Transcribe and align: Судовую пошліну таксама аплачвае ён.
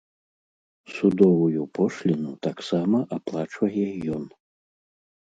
Судовую 0.93 1.63
пошліну 1.79 2.31
таксама 2.47 2.97
аплачвае 3.17 3.85
ён. 4.15 4.23